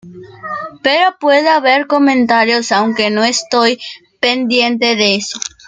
[0.81, 3.79] Pero puede haber comentarios, aunque no estoy
[4.19, 5.39] pendiente de eso.